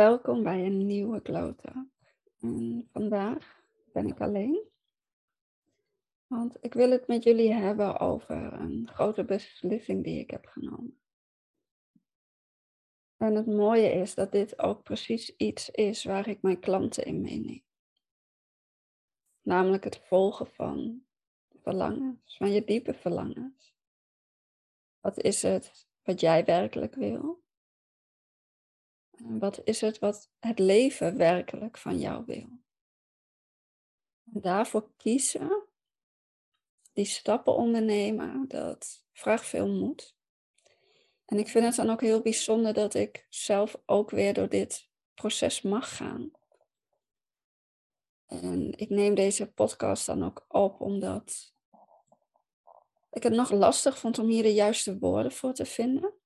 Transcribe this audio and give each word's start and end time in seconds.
Welkom 0.00 0.42
bij 0.42 0.66
een 0.66 0.86
nieuwe 0.86 1.20
Glow 1.22 1.54
En 2.40 2.88
vandaag 2.92 3.62
ben 3.92 4.06
ik 4.06 4.20
alleen. 4.20 4.68
Want 6.26 6.56
ik 6.60 6.74
wil 6.74 6.90
het 6.90 7.06
met 7.06 7.22
jullie 7.22 7.52
hebben 7.52 7.98
over 7.98 8.52
een 8.52 8.88
grote 8.92 9.24
beslissing 9.24 10.04
die 10.04 10.18
ik 10.18 10.30
heb 10.30 10.46
genomen. 10.46 11.00
En 13.16 13.34
het 13.34 13.46
mooie 13.46 13.92
is 13.92 14.14
dat 14.14 14.32
dit 14.32 14.58
ook 14.58 14.82
precies 14.82 15.36
iets 15.36 15.70
is 15.70 16.04
waar 16.04 16.28
ik 16.28 16.42
mijn 16.42 16.60
klanten 16.60 17.04
in 17.04 17.20
meeneem. 17.20 17.64
Namelijk 19.42 19.84
het 19.84 19.98
volgen 19.98 20.46
van 20.46 21.02
verlangens, 21.62 22.36
van 22.36 22.52
je 22.52 22.64
diepe 22.64 22.94
verlangens. 22.94 23.74
Wat 25.00 25.18
is 25.18 25.42
het 25.42 25.86
wat 26.02 26.20
jij 26.20 26.44
werkelijk 26.44 26.94
wil? 26.94 27.42
Wat 29.22 29.60
is 29.64 29.80
het 29.80 29.98
wat 29.98 30.30
het 30.38 30.58
leven 30.58 31.16
werkelijk 31.16 31.78
van 31.78 31.98
jou 31.98 32.24
wil? 32.26 32.48
Daarvoor 34.22 34.90
kiezen, 34.96 35.62
die 36.92 37.04
stappen 37.04 37.54
ondernemen, 37.54 38.48
dat 38.48 39.04
vraagt 39.12 39.46
veel 39.46 39.68
moed. 39.68 40.16
En 41.24 41.38
ik 41.38 41.48
vind 41.48 41.64
het 41.64 41.74
dan 41.74 41.90
ook 41.90 42.00
heel 42.00 42.22
bijzonder 42.22 42.74
dat 42.74 42.94
ik 42.94 43.26
zelf 43.28 43.76
ook 43.86 44.10
weer 44.10 44.34
door 44.34 44.48
dit 44.48 44.88
proces 45.14 45.62
mag 45.62 45.96
gaan. 45.96 46.30
En 48.26 48.78
ik 48.78 48.88
neem 48.88 49.14
deze 49.14 49.52
podcast 49.52 50.06
dan 50.06 50.24
ook 50.24 50.44
op 50.48 50.80
omdat 50.80 51.54
ik 53.10 53.22
het 53.22 53.32
nog 53.32 53.50
lastig 53.50 53.98
vond 53.98 54.18
om 54.18 54.26
hier 54.26 54.42
de 54.42 54.54
juiste 54.54 54.98
woorden 54.98 55.32
voor 55.32 55.52
te 55.52 55.64
vinden. 55.64 56.19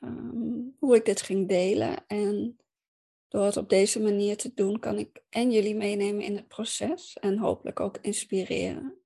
Ehm, 0.00 0.62
hoe 0.78 0.96
ik 0.96 1.04
dit 1.04 1.22
ging 1.22 1.48
delen. 1.48 2.06
En 2.06 2.58
door 3.28 3.44
het 3.44 3.56
op 3.56 3.68
deze 3.68 4.00
manier 4.00 4.36
te 4.36 4.54
doen, 4.54 4.78
kan 4.78 4.98
ik 4.98 5.22
en 5.28 5.52
jullie 5.52 5.74
meenemen 5.74 6.22
in 6.22 6.36
het 6.36 6.48
proces 6.48 7.18
en 7.18 7.38
hopelijk 7.38 7.80
ook 7.80 7.98
inspireren. 8.00 8.98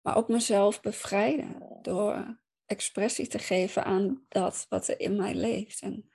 Maar 0.00 0.16
ook 0.16 0.28
mezelf 0.28 0.80
bevrijden 0.80 1.78
door 1.82 2.38
expressie 2.66 3.26
te 3.26 3.38
geven 3.38 3.84
aan 3.84 4.24
dat 4.28 4.66
wat 4.68 4.88
er 4.88 5.00
in 5.00 5.16
mij 5.16 5.34
leeft. 5.34 5.80
En 5.80 6.10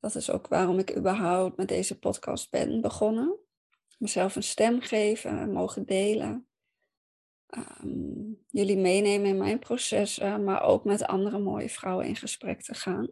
dat 0.00 0.14
is 0.14 0.30
ook 0.30 0.48
waarom 0.48 0.78
ik 0.78 0.96
überhaupt 0.96 1.56
met 1.56 1.68
deze 1.68 1.98
podcast 1.98 2.50
ben 2.50 2.80
begonnen. 2.80 3.38
Mezelf 3.98 4.36
een 4.36 4.42
stem 4.42 4.80
geven, 4.80 5.52
mogen 5.52 5.86
delen. 5.86 6.48
Ehm, 7.56 8.32
jullie 8.48 8.76
meenemen 8.76 9.28
in 9.28 9.38
mijn 9.38 9.58
proces, 9.58 10.18
maar 10.18 10.62
ook 10.62 10.84
met 10.84 11.02
andere 11.02 11.38
mooie 11.38 11.68
vrouwen 11.68 12.06
in 12.06 12.16
gesprek 12.16 12.62
te 12.62 12.74
gaan. 12.74 13.08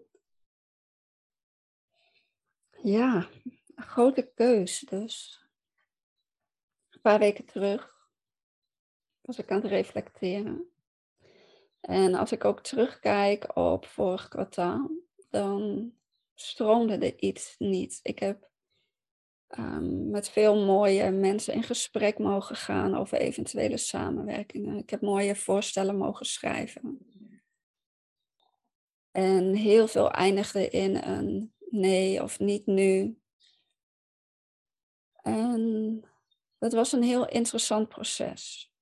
Ja, 2.82 3.28
een 3.74 3.84
grote 3.84 4.32
keus 4.34 4.80
dus. 4.80 5.42
Een 6.90 7.00
paar 7.00 7.18
weken 7.18 7.44
terug 7.44 8.08
was 9.20 9.38
ik 9.38 9.50
aan 9.50 9.60
het 9.60 9.70
reflecteren. 9.70 10.68
En 11.80 12.14
als 12.14 12.32
ik 12.32 12.44
ook 12.44 12.60
terugkijk 12.60 13.56
op 13.56 13.86
vorig 13.86 14.28
kwartaal, 14.28 14.90
dan 15.30 15.92
stroomde 16.34 16.98
er 16.98 17.18
iets 17.18 17.54
niet. 17.58 18.00
Ik 18.02 18.18
heb 18.18 18.50
um, 19.48 20.10
met 20.10 20.28
veel 20.28 20.64
mooie 20.64 21.10
mensen 21.10 21.54
in 21.54 21.62
gesprek 21.62 22.18
mogen 22.18 22.56
gaan 22.56 22.94
over 22.94 23.18
eventuele 23.18 23.76
samenwerkingen. 23.76 24.76
Ik 24.76 24.90
heb 24.90 25.00
mooie 25.00 25.36
voorstellen 25.36 25.96
mogen 25.96 26.26
schrijven. 26.26 26.98
En 29.10 29.54
heel 29.54 29.88
veel 29.88 30.10
eindigde 30.10 30.68
in 30.68 30.96
een 30.96 31.54
nee 31.70 32.22
of 32.22 32.38
niet 32.38 32.66
nu. 32.66 33.18
En 35.22 36.02
dat 36.58 36.72
was 36.72 36.92
een 36.92 37.02
heel 37.02 37.28
interessant 37.28 37.88
proces. 37.88 38.72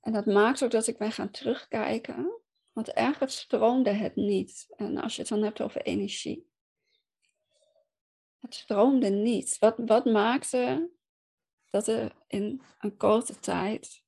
En 0.00 0.12
dat 0.12 0.26
maakt 0.26 0.64
ook 0.64 0.70
dat 0.70 0.86
ik 0.86 0.98
ben 0.98 1.12
gaan 1.12 1.30
terugkijken. 1.30 2.40
Want 2.72 2.92
ergens 2.92 3.36
stroomde 3.36 3.90
het 3.90 4.16
niet. 4.16 4.66
En 4.76 4.96
als 4.96 5.14
je 5.14 5.20
het 5.20 5.30
dan 5.30 5.42
hebt 5.42 5.60
over 5.60 5.82
energie. 5.82 6.52
Het 8.44 8.54
stroomde 8.54 9.10
niet. 9.10 9.58
Wat, 9.58 9.74
wat 9.86 10.04
maakte 10.04 10.90
dat 11.70 11.86
er 11.86 12.12
in 12.26 12.62
een 12.78 12.96
korte 12.96 13.38
tijd, 13.38 14.02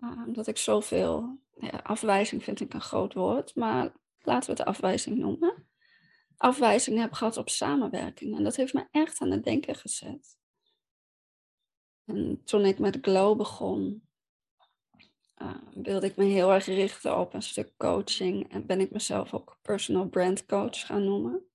uh, 0.00 0.22
dat 0.26 0.46
ik 0.46 0.56
zoveel, 0.56 1.38
afwijzing 1.82 2.44
vind 2.44 2.60
ik 2.60 2.74
een 2.74 2.80
groot 2.80 3.14
woord, 3.14 3.54
maar 3.54 3.92
laten 4.18 4.50
we 4.50 4.60
het 4.60 4.68
afwijzing 4.68 5.16
noemen, 5.16 5.68
afwijzing 6.36 6.98
heb 6.98 7.12
gehad 7.12 7.36
op 7.36 7.48
samenwerking. 7.48 8.36
En 8.36 8.44
dat 8.44 8.56
heeft 8.56 8.74
me 8.74 8.86
echt 8.90 9.20
aan 9.20 9.30
het 9.30 9.44
denken 9.44 9.74
gezet. 9.74 10.38
En 12.04 12.40
toen 12.44 12.64
ik 12.64 12.78
met 12.78 12.98
Glow 13.00 13.36
begon, 13.36 14.08
uh, 15.42 15.56
wilde 15.74 16.06
ik 16.06 16.16
me 16.16 16.24
heel 16.24 16.52
erg 16.52 16.66
richten 16.66 17.18
op 17.18 17.34
een 17.34 17.42
stuk 17.42 17.72
coaching 17.76 18.52
en 18.52 18.66
ben 18.66 18.80
ik 18.80 18.90
mezelf 18.90 19.34
ook 19.34 19.58
personal 19.62 20.08
brand 20.08 20.46
coach 20.46 20.86
gaan 20.86 21.04
noemen. 21.04 21.48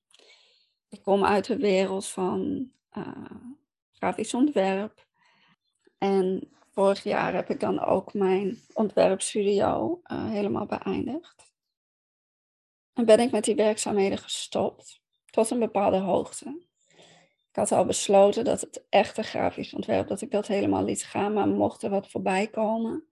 Ik 0.90 1.04
kom 1.04 1.26
uit 1.26 1.46
de 1.46 1.58
wereld 1.58 2.08
van 2.08 2.72
uh, 2.98 3.26
grafisch 3.92 4.34
ontwerp. 4.34 5.08
En 5.98 6.50
vorig 6.72 7.04
jaar 7.04 7.34
heb 7.34 7.50
ik 7.50 7.60
dan 7.60 7.80
ook 7.80 8.14
mijn 8.14 8.60
ontwerpstudio 8.74 10.02
uh, 10.04 10.30
helemaal 10.30 10.66
beëindigd. 10.66 11.54
En 12.94 13.06
ben 13.06 13.20
ik 13.20 13.32
met 13.32 13.44
die 13.44 13.56
werkzaamheden 13.56 14.18
gestopt 14.18 15.02
tot 15.26 15.50
een 15.50 15.60
bepaalde 15.60 15.98
hoogte. 15.98 16.68
Ik 17.50 17.56
had 17.56 17.72
al 17.72 17.86
besloten 17.86 18.44
dat 18.44 18.62
het 18.62 18.86
echte 18.90 19.24
grafisch 19.24 19.74
ontwerp, 19.74 20.08
dat 20.08 20.22
ik 20.22 20.32
dat 20.32 20.48
helemaal 20.48 20.84
liet 20.84 21.06
gaan, 21.06 21.34
maar 21.34 21.48
mocht 21.48 21.84
er 21.84 21.90
wat 21.90 22.10
voorbij 22.10 22.48
komen, 22.48 23.08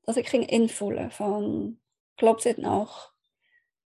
dat 0.00 0.16
ik 0.16 0.28
ging 0.28 0.46
invoelen 0.46 1.10
van, 1.10 1.76
klopt 2.14 2.42
dit 2.42 2.56
nog? 2.56 3.15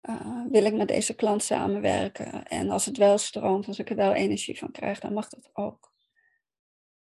Uh, 0.09 0.41
wil 0.49 0.65
ik 0.65 0.73
met 0.73 0.87
deze 0.87 1.15
klant 1.15 1.43
samenwerken? 1.43 2.45
En 2.45 2.69
als 2.69 2.85
het 2.85 2.97
wel 2.97 3.17
stroomt, 3.17 3.67
als 3.67 3.79
ik 3.79 3.89
er 3.89 3.95
wel 3.95 4.13
energie 4.13 4.57
van 4.57 4.71
krijg, 4.71 4.99
dan 4.99 5.13
mag 5.13 5.29
dat 5.29 5.49
ook. 5.53 5.93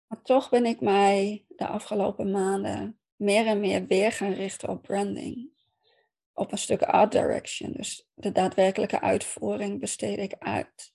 Maar 0.06 0.22
toch 0.22 0.50
ben 0.50 0.66
ik 0.66 0.80
mij 0.80 1.44
de 1.48 1.66
afgelopen 1.66 2.30
maanden 2.30 2.98
meer 3.16 3.46
en 3.46 3.60
meer 3.60 3.86
weer 3.86 4.12
gaan 4.12 4.32
richten 4.32 4.68
op 4.68 4.82
branding. 4.82 5.50
Op 6.32 6.52
een 6.52 6.58
stuk 6.58 6.82
art 6.82 7.12
direction. 7.12 7.72
Dus 7.72 8.08
de 8.14 8.32
daadwerkelijke 8.32 9.00
uitvoering 9.00 9.80
besteed 9.80 10.18
ik 10.18 10.34
uit. 10.38 10.94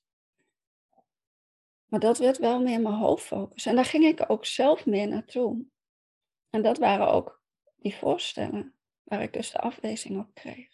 Maar 1.86 2.00
dat 2.00 2.18
werd 2.18 2.38
wel 2.38 2.62
meer 2.62 2.82
mijn 2.82 2.96
hoofdfocus. 2.96 3.66
En 3.66 3.76
daar 3.76 3.86
ging 3.86 4.06
ik 4.06 4.30
ook 4.30 4.46
zelf 4.46 4.86
meer 4.86 5.08
naartoe. 5.08 5.66
En 6.50 6.62
dat 6.62 6.78
waren 6.78 7.08
ook 7.08 7.42
die 7.76 7.96
voorstellen 7.96 8.76
waar 9.04 9.22
ik 9.22 9.34
dus 9.34 9.52
de 9.52 9.60
afwijzing 9.60 10.20
op 10.20 10.34
kreeg. 10.34 10.73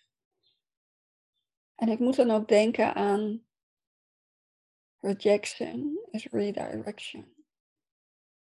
En 1.79 1.89
ik 1.89 1.99
moet 1.99 2.15
dan 2.15 2.31
ook 2.31 2.47
denken 2.47 2.93
aan 2.93 3.43
rejection 4.99 5.99
is 6.11 6.25
redirection. 6.25 7.33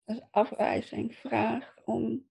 Dus 0.05 0.21
afwijzing 0.31 1.15
vraagt 1.15 1.81
om 1.85 2.29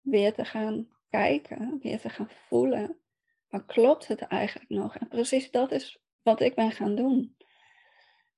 weer 0.00 0.34
te 0.34 0.44
gaan 0.44 0.88
kijken, 1.08 1.78
weer 1.82 2.00
te 2.00 2.08
gaan 2.08 2.30
voelen. 2.30 3.00
Maar 3.48 3.64
klopt 3.64 4.06
het 4.06 4.20
eigenlijk 4.20 4.68
nog? 4.68 4.96
En 4.96 5.08
precies 5.08 5.50
dat 5.50 5.72
is 5.72 6.02
wat 6.22 6.40
ik 6.40 6.54
ben 6.54 6.72
gaan 6.72 6.94
doen. 6.94 7.36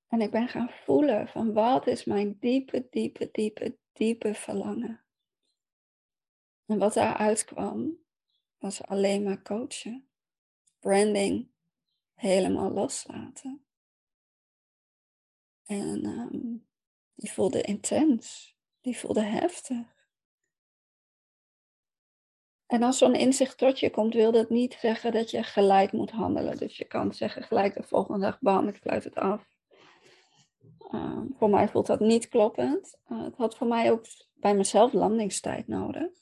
En 0.09 0.21
ik 0.21 0.31
ben 0.31 0.49
gaan 0.49 0.71
voelen 0.71 1.29
van 1.29 1.53
wat 1.53 1.87
is 1.87 2.05
mijn 2.05 2.37
diepe, 2.41 2.87
diepe, 2.91 3.29
diepe, 3.33 3.77
diepe 3.93 4.35
verlangen. 4.35 5.05
En 6.67 6.79
wat 6.79 6.95
daaruit 6.95 7.45
kwam, 7.45 7.99
was 8.59 8.87
alleen 8.87 9.23
maar 9.23 9.43
coachen 9.43 10.07
branding 10.83 11.49
helemaal 12.15 12.71
loslaten. 12.71 13.65
En 15.65 16.05
um, 16.05 16.67
die 17.15 17.33
voelde 17.33 17.63
intens, 17.63 18.55
die 18.81 18.99
voelde 18.99 19.23
heftig. 19.23 20.01
En 22.67 22.83
als 22.83 22.99
zo'n 22.99 23.15
inzicht 23.15 23.59
tot 23.59 23.81
je 23.81 23.91
komt, 23.91 24.15
wil 24.15 24.33
dat 24.33 24.51
niet 24.51 24.77
zeggen 24.81 25.13
dat 25.13 25.31
je 25.31 25.43
gelijk 25.43 25.93
moet 25.93 26.11
handelen. 26.11 26.57
Dus 26.57 26.77
je 26.77 26.85
kan 26.85 27.15
zeggen 27.15 27.43
gelijk 27.43 27.75
de 27.75 27.83
volgende 27.83 28.21
dag, 28.21 28.41
bam, 28.41 28.69
ik 28.69 28.77
sluit 28.77 29.05
het 29.05 29.15
af. 29.15 29.51
Um, 30.95 31.35
voor 31.39 31.51
mij 31.51 31.69
voelt 31.69 31.87
dat 31.87 32.01
niet 32.01 32.29
kloppend. 32.29 32.99
Uh, 33.09 33.25
het 33.25 33.37
had 33.37 33.57
voor 33.57 33.67
mij 33.67 33.91
ook 33.91 34.05
bij 34.35 34.55
mezelf 34.55 34.93
landingstijd 34.93 35.69
nodig. 35.69 36.22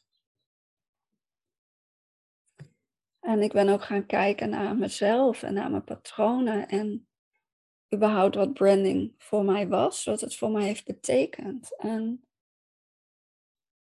En 3.20 3.42
ik 3.42 3.52
ben 3.52 3.68
ook 3.68 3.82
gaan 3.82 4.06
kijken 4.06 4.50
naar 4.50 4.76
mezelf 4.76 5.42
en 5.42 5.54
naar 5.54 5.70
mijn 5.70 5.84
patronen 5.84 6.68
en 6.68 7.08
überhaupt 7.94 8.34
wat 8.34 8.52
branding 8.52 9.14
voor 9.18 9.44
mij 9.44 9.68
was, 9.68 10.04
wat 10.04 10.20
het 10.20 10.36
voor 10.36 10.50
mij 10.50 10.64
heeft 10.64 10.84
betekend. 10.84 11.76
En 11.76 12.24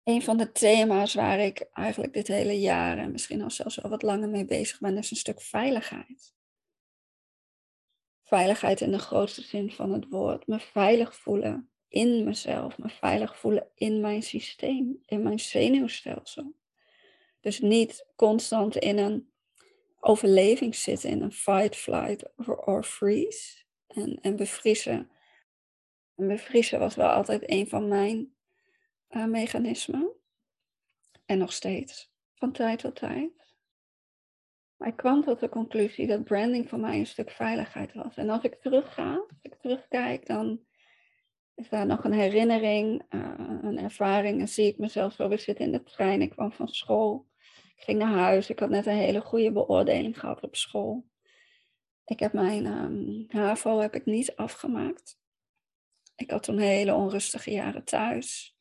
een 0.03 0.21
van 0.21 0.37
de 0.37 0.51
thema's 0.51 1.13
waar 1.13 1.39
ik 1.39 1.67
eigenlijk 1.73 2.13
dit 2.13 2.27
hele 2.27 2.59
jaar 2.59 2.97
en 2.97 3.11
misschien 3.11 3.41
al 3.41 3.49
zelfs 3.49 3.83
al 3.83 3.89
wat 3.89 4.01
langer 4.01 4.29
mee 4.29 4.45
bezig 4.45 4.79
ben, 4.79 4.97
is 4.97 5.11
een 5.11 5.17
stuk 5.17 5.41
veiligheid. 5.41 6.33
Veiligheid 8.23 8.81
in 8.81 8.91
de 8.91 8.99
grootste 8.99 9.41
zin 9.41 9.71
van 9.71 9.91
het 9.91 10.09
woord. 10.09 10.47
Me 10.47 10.59
veilig 10.59 11.15
voelen 11.15 11.69
in 11.87 12.23
mezelf, 12.23 12.77
me 12.77 12.89
veilig 12.89 13.37
voelen 13.37 13.71
in 13.75 14.01
mijn 14.01 14.23
systeem, 14.23 15.01
in 15.05 15.23
mijn 15.23 15.39
zenuwstelsel. 15.39 16.55
Dus 17.43 17.59
niet 17.59 18.05
constant 18.15 18.75
in 18.75 18.97
een 18.97 19.31
overleving 19.99 20.75
zitten, 20.75 21.09
in 21.09 21.21
een 21.21 21.31
fight, 21.31 21.75
flight 21.75 22.31
or 22.45 22.83
freeze. 22.83 23.63
En, 23.87 24.19
en 24.21 24.35
bevriezen. 24.35 25.11
En 26.15 26.27
bevriezen 26.27 26.79
was 26.79 26.95
wel 26.95 27.09
altijd 27.09 27.41
een 27.45 27.67
van 27.67 27.87
mijn 27.87 28.33
uh, 29.09 29.25
mechanismen. 29.25 30.11
En 31.25 31.37
nog 31.37 31.53
steeds, 31.53 32.11
van 32.35 32.51
tijd 32.51 32.79
tot 32.79 32.95
tijd. 32.95 33.31
Maar 34.77 34.87
ik 34.87 34.95
kwam 34.95 35.23
tot 35.23 35.39
de 35.39 35.49
conclusie 35.49 36.07
dat 36.07 36.23
branding 36.23 36.69
voor 36.69 36.79
mij 36.79 36.99
een 36.99 37.07
stuk 37.07 37.29
veiligheid 37.29 37.93
was. 37.93 38.15
En 38.15 38.29
als 38.29 38.43
ik 38.43 38.61
terugga, 38.61 39.13
als 39.13 39.41
ik 39.41 39.55
terugkijk, 39.55 40.27
dan 40.27 40.59
is 41.55 41.69
daar 41.69 41.85
nog 41.85 42.03
een 42.03 42.13
herinnering, 42.13 43.03
uh, 43.09 43.33
een 43.61 43.77
ervaring. 43.77 44.39
En 44.39 44.47
zie 44.47 44.67
ik 44.67 44.77
mezelf 44.77 45.13
zo 45.13 45.27
weer 45.27 45.39
zitten 45.39 45.65
in 45.65 45.71
de 45.71 45.83
trein. 45.83 46.21
Ik 46.21 46.29
kwam 46.29 46.51
van 46.51 46.67
school. 46.67 47.31
Ik 47.75 47.83
ging 47.83 47.99
naar 47.99 48.13
huis. 48.13 48.49
Ik 48.49 48.59
had 48.59 48.69
net 48.69 48.85
een 48.85 48.95
hele 48.95 49.21
goede 49.21 49.51
beoordeling 49.51 50.19
gehad 50.19 50.41
op 50.41 50.55
school. 50.55 51.05
Ik 52.05 52.19
heb 52.19 52.33
mijn 52.33 52.65
um, 52.65 53.25
HAVO 53.27 53.79
heb 53.79 53.95
ik 53.95 54.05
niet 54.05 54.35
afgemaakt. 54.35 55.19
Ik 56.15 56.31
had 56.31 56.43
toen 56.43 56.57
hele 56.57 56.93
onrustige 56.93 57.51
jaren 57.51 57.83
thuis. 57.83 58.55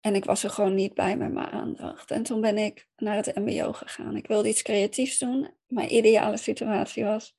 En 0.00 0.14
ik 0.14 0.24
was 0.24 0.44
er 0.44 0.50
gewoon 0.50 0.74
niet 0.74 0.94
bij 0.94 1.16
met 1.16 1.32
mijn 1.32 1.46
aandacht. 1.46 2.10
En 2.10 2.22
toen 2.22 2.40
ben 2.40 2.58
ik 2.58 2.88
naar 2.96 3.16
het 3.16 3.34
MBO 3.34 3.72
gegaan. 3.72 4.16
Ik 4.16 4.26
wilde 4.26 4.48
iets 4.48 4.62
creatiefs 4.62 5.18
doen. 5.18 5.50
Mijn 5.66 5.94
ideale 5.94 6.36
situatie 6.36 7.04
was 7.04 7.36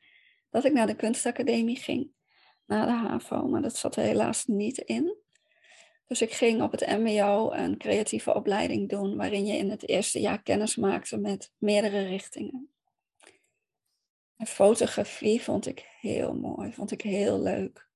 dat 0.49 0.65
ik 0.65 0.73
naar 0.73 0.87
de 0.87 0.95
kunstacademie 0.95 1.77
ging. 1.77 2.11
Na 2.65 2.85
de 2.85 2.91
HAVO, 2.91 3.47
maar 3.47 3.61
dat 3.61 3.75
zat 3.75 3.95
er 3.95 4.03
helaas 4.03 4.45
niet 4.45 4.77
in. 4.77 5.17
Dus 6.09 6.21
ik 6.21 6.33
ging 6.33 6.61
op 6.61 6.71
het 6.71 6.87
MBO 6.87 7.51
een 7.51 7.77
creatieve 7.77 8.33
opleiding 8.33 8.89
doen, 8.89 9.15
waarin 9.15 9.45
je 9.45 9.57
in 9.57 9.69
het 9.69 9.87
eerste 9.87 10.19
jaar 10.19 10.41
kennis 10.41 10.75
maakte 10.75 11.17
met 11.17 11.53
meerdere 11.57 12.01
richtingen. 12.01 12.69
En 14.35 14.47
fotografie 14.47 15.41
vond 15.41 15.67
ik 15.67 15.85
heel 15.99 16.33
mooi, 16.33 16.73
vond 16.73 16.91
ik 16.91 17.01
heel 17.01 17.41
leuk. 17.41 17.89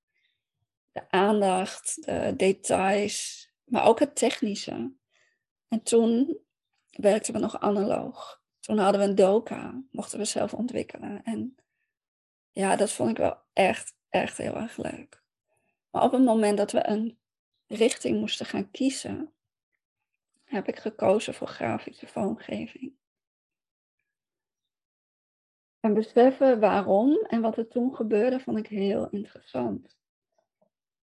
De 0.91 1.09
aandacht, 1.09 2.05
de 2.05 2.33
details, 2.37 3.49
maar 3.63 3.85
ook 3.85 3.99
het 3.99 4.15
technische. 4.15 4.93
En 5.67 5.83
toen 5.83 6.39
werkten 6.89 7.33
we 7.33 7.39
nog 7.39 7.59
analoog. 7.59 8.41
Toen 8.59 8.77
hadden 8.77 9.01
we 9.01 9.07
een 9.07 9.15
doka, 9.15 9.83
mochten 9.91 10.19
we 10.19 10.25
zelf 10.25 10.53
ontwikkelen. 10.53 11.23
En 11.23 11.55
ja, 12.51 12.75
dat 12.75 12.91
vond 12.91 13.09
ik 13.09 13.17
wel 13.17 13.37
echt, 13.53 13.95
echt 14.09 14.37
heel 14.37 14.55
erg 14.55 14.77
leuk. 14.77 15.23
Maar 15.89 16.03
op 16.03 16.11
het 16.11 16.23
moment 16.23 16.57
dat 16.57 16.71
we 16.71 16.87
een 16.87 17.21
richting 17.67 18.19
moesten 18.19 18.45
gaan 18.45 18.71
kiezen, 18.71 19.33
heb 20.43 20.67
ik 20.67 20.79
gekozen 20.79 21.33
voor 21.33 21.47
grafische 21.47 22.07
vormgeving. 22.07 22.93
En 25.79 25.93
beseffen 25.93 26.59
waarom 26.59 27.15
en 27.27 27.41
wat 27.41 27.57
er 27.57 27.67
toen 27.67 27.95
gebeurde, 27.95 28.39
vond 28.39 28.57
ik 28.57 28.67
heel 28.67 29.09
interessant. 29.09 29.97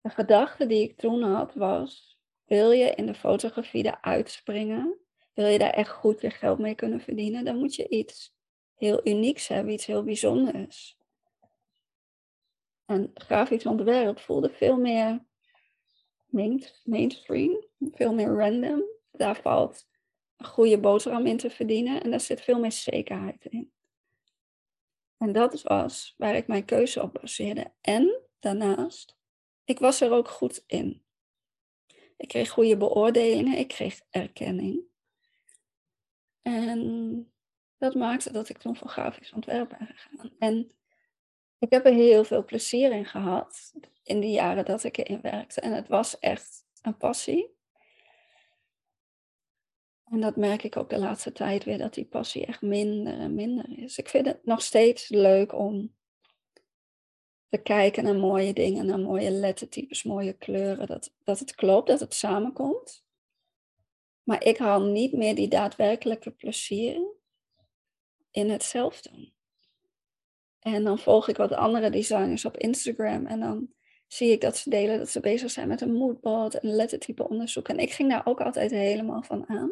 De 0.02 0.10
gedachte 0.10 0.66
die 0.66 0.84
ik 0.84 0.98
toen 0.98 1.24
had 1.24 1.54
was, 1.54 2.20
wil 2.46 2.72
je 2.72 2.94
in 2.96 3.06
de 3.06 3.14
fotografie 3.14 3.86
eruit 3.86 4.30
springen? 4.30 5.00
Wil 5.34 5.46
je 5.46 5.60
daar 5.60 5.74
echt 5.74 5.90
goed 5.92 6.22
je 6.22 6.30
geld 6.30 6.60
mee 6.60 6.76
kunnen 6.76 7.02
verdienen? 7.02 7.46
Dan 7.46 7.58
moet 7.58 7.76
je 7.76 7.88
iets 7.88 8.34
heel 8.76 9.08
unieks 9.08 9.48
hebben, 9.48 9.74
iets 9.74 9.86
heel 9.86 10.04
bijzonders. 10.04 10.98
En 12.86 13.12
grafisch 13.14 13.66
ontwerp 13.66 14.20
voelde 14.20 14.50
veel 14.50 14.78
meer 14.78 15.26
mainstream, 16.84 17.66
veel 17.80 18.14
meer 18.14 18.36
random. 18.36 18.84
Daar 19.12 19.42
valt 19.42 19.88
een 20.38 20.46
goede 20.46 20.80
boterham 20.80 21.26
in 21.26 21.38
te 21.38 21.50
verdienen 21.50 22.04
en 22.04 22.10
daar 22.10 22.20
zit 22.20 22.42
veel 22.42 22.60
meer 22.60 22.72
zekerheid 22.72 23.46
in. 23.46 23.72
En 25.18 25.32
dat 25.32 25.62
was 25.62 26.14
waar 26.18 26.36
ik 26.36 26.48
mijn 26.48 26.66
keuze 26.66 27.02
op 27.02 27.14
baseerde. 27.14 27.74
En 27.82 28.22
daarnaast, 28.40 29.18
ik 29.64 29.80
was 29.80 30.02
er 30.02 30.12
ook 30.12 30.28
goed 30.28 30.64
in. 30.68 31.04
Ik 32.18 32.28
kreeg 32.28 32.50
goede 32.50 32.78
beoordelingen, 32.78 33.58
ik 33.58 33.68
kreeg 33.68 34.02
erkenning. 34.10 34.84
En 36.42 37.34
dat 37.78 37.96
maakte 37.96 38.32
dat 38.32 38.50
ik 38.50 38.58
toen 38.58 38.76
voor 38.76 38.90
grafisch 38.90 39.34
ontwerp 39.34 39.70
ben 39.70 39.88
gegaan. 39.88 40.32
En 40.40 40.72
ik 41.60 41.72
heb 41.72 41.86
er 41.86 41.94
heel 41.94 42.24
veel 42.24 42.46
plezier 42.46 42.92
in 42.92 43.06
gehad 43.06 43.74
in 44.10 44.20
die 44.20 44.32
jaren 44.32 44.66
dat 44.66 44.84
ik 44.84 44.98
erin 44.98 45.22
werkte. 45.22 45.62
En 45.62 45.74
het 45.74 45.88
was 45.88 46.20
echt 46.20 46.66
een 46.82 46.98
passie. 46.98 47.58
En 50.06 50.20
dat 50.20 50.36
merk 50.36 50.64
ik 50.64 50.78
ook 50.78 50.90
de 50.90 51.00
laatste 51.00 51.32
tijd 51.32 51.64
weer, 51.64 51.78
dat 51.78 51.94
die 51.94 52.06
passie 52.06 52.46
echt 52.46 52.62
minder 52.62 53.20
en 53.20 53.36
minder 53.36 53.80
is. 53.80 53.98
Ik 53.98 54.10
vind 54.10 54.26
het 54.26 54.46
nog 54.46 54.62
steeds 54.62 55.10
leuk 55.10 55.54
om 55.54 55.96
te 57.50 57.58
kijken 57.58 58.04
naar 58.04 58.16
mooie 58.16 58.54
dingen, 58.54 58.86
naar 58.86 59.00
mooie 59.00 59.32
lettertypes, 59.32 60.04
mooie 60.04 60.34
kleuren. 60.34 60.88
Dat, 60.88 61.14
dat 61.24 61.40
het 61.40 61.56
klopt, 61.56 61.88
dat 61.88 62.00
het 62.00 62.14
samenkomt. 62.14 63.06
Maar 64.24 64.44
ik 64.44 64.58
haal 64.58 64.82
niet 64.82 65.14
meer 65.14 65.36
die 65.36 65.48
daadwerkelijke 65.48 66.32
plezier 66.32 67.02
in 68.32 68.50
het 68.50 68.64
zelf 68.64 69.02
doen. 69.02 69.34
En 70.60 70.84
dan 70.84 71.00
volg 71.00 71.28
ik 71.28 71.38
wat 71.38 71.52
andere 71.52 71.90
designers 71.90 72.46
op 72.46 72.58
Instagram 72.58 73.26
en 73.26 73.40
dan 73.40 73.74
zie 74.10 74.32
ik 74.32 74.42
dat 74.42 74.58
ze 74.58 74.70
delen 74.70 74.98
dat 74.98 75.10
ze 75.10 75.20
bezig 75.20 75.52
zijn 75.52 75.68
met 75.68 75.82
een 75.82 75.94
moodboard 75.94 76.60
en 76.60 76.70
lettertype 76.70 77.30
onderzoek. 77.30 77.68
En 77.68 77.80
ik 77.80 77.92
ging 77.92 78.10
daar 78.10 78.26
ook 78.26 78.42
altijd 78.42 78.72
helemaal 78.72 79.24
van 79.24 79.50
aan. 79.50 79.72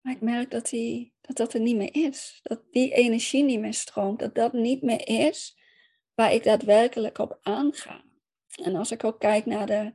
Maar 0.00 0.12
ik 0.12 0.20
merk 0.20 0.50
dat, 0.50 0.68
die, 0.68 1.12
dat 1.20 1.36
dat 1.36 1.54
er 1.54 1.60
niet 1.60 1.76
meer 1.76 1.94
is. 1.94 2.40
Dat 2.42 2.62
die 2.70 2.92
energie 2.92 3.44
niet 3.44 3.60
meer 3.60 3.74
stroomt. 3.74 4.18
Dat 4.18 4.34
dat 4.34 4.52
niet 4.52 4.82
meer 4.82 5.08
is 5.08 5.58
waar 6.14 6.32
ik 6.32 6.44
daadwerkelijk 6.44 7.18
op 7.18 7.38
aanga. 7.42 8.04
En 8.62 8.76
als 8.76 8.90
ik 8.90 9.04
ook 9.04 9.20
kijk 9.20 9.46
naar 9.46 9.66
de 9.66 9.92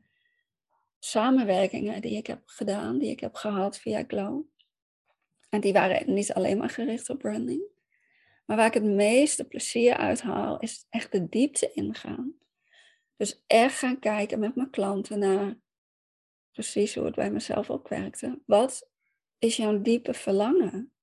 samenwerkingen 1.00 2.01
die 2.01 2.17
ik 2.17 2.27
heb 2.27 2.41
gedaan, 2.45 2.98
die 2.98 3.10
ik 3.10 3.19
heb 3.19 3.36
gehad 3.36 3.79
via 3.79 4.03
Glow. 4.07 4.43
En 5.50 5.62
die 5.62 5.74
waren 5.74 6.13
niet 6.13 6.34
alleen 6.34 6.57
maar 6.57 6.69
gericht 6.69 7.10
op 7.10 7.19
branding. 7.19 7.62
Maar 8.45 8.57
waar 8.57 8.65
ik 8.65 8.74
het 8.74 8.84
meeste 8.84 9.43
plezier 9.43 9.98
uit 9.98 10.22
haal, 10.22 10.60
is 10.60 10.86
echt 10.89 11.12
de 11.12 11.29
diepte 11.29 11.72
ingaan. 11.74 12.34
Dus 13.15 13.43
echt 13.48 13.77
gaan 13.77 14.00
kijken 14.00 14.39
met 14.39 14.55
mijn 14.55 14.69
klanten 14.69 15.19
naar 15.19 15.57
precies 16.51 16.95
hoe 16.95 17.05
het 17.05 17.15
bij 17.15 17.31
mezelf 17.31 17.69
ook 17.69 17.88
werkte. 17.88 18.41
Wat 18.45 18.89
is 19.38 19.55
jouw 19.55 19.81
diepe 19.81 20.13
verlangen? 20.13 20.93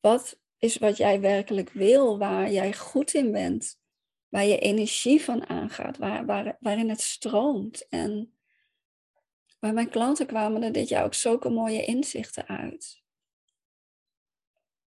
Wat 0.00 0.40
is 0.58 0.76
wat 0.76 0.96
jij 0.96 1.20
werkelijk 1.20 1.70
wil, 1.70 2.18
waar 2.18 2.50
jij 2.50 2.74
goed 2.74 3.14
in 3.14 3.32
bent, 3.32 3.80
waar 4.28 4.44
je 4.44 4.58
energie 4.58 5.22
van 5.22 5.46
aangaat, 5.48 5.96
waar, 5.98 6.26
waar, 6.26 6.56
waarin 6.60 6.88
het 6.88 7.00
stroomt? 7.00 7.88
En 7.88 8.34
bij 9.58 9.72
mijn 9.72 9.90
klanten 9.90 10.26
kwamen 10.26 10.62
er 10.62 10.72
dit 10.72 10.88
jaar 10.88 11.04
ook 11.04 11.14
zulke 11.14 11.48
mooie 11.48 11.84
inzichten 11.84 12.46
uit. 12.46 13.02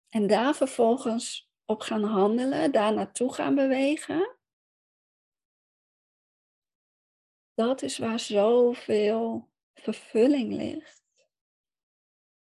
En 0.08 0.26
daar 0.26 0.54
vervolgens 0.54 1.50
op 1.64 1.80
gaan 1.80 2.04
handelen, 2.04 2.72
daar 2.72 2.94
naartoe 2.94 3.32
gaan 3.32 3.54
bewegen. 3.54 4.35
Dat 7.56 7.82
is 7.82 7.98
waar 7.98 8.20
zoveel 8.20 9.48
vervulling 9.74 10.52
ligt. 10.52 11.04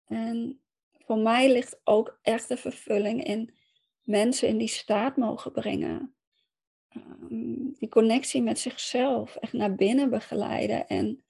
En 0.05 0.61
voor 0.93 1.19
mij 1.19 1.53
ligt 1.53 1.81
ook 1.85 2.19
echt 2.23 2.49
de 2.49 2.57
vervulling 2.57 3.25
in 3.25 3.55
mensen 4.03 4.49
in 4.49 4.59
die 4.59 4.69
staat 4.69 5.17
mogen 5.17 5.53
brengen. 5.53 6.15
Ehm, 6.89 7.73
die 7.73 7.89
connectie 7.89 8.43
met 8.43 8.59
zichzelf 8.59 9.37
echt 9.37 9.53
naar 9.53 9.75
binnen 9.75 10.11
begeleiden 10.11 10.89
en 10.89 11.25